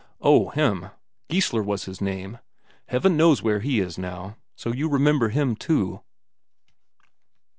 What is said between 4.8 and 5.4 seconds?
remember